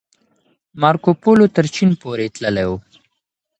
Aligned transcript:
مارکوپولو 0.81 1.45
تر 1.55 1.65
چين 1.75 1.89
پورې 2.01 2.25
تللی 2.35 2.65
و. 2.69 2.71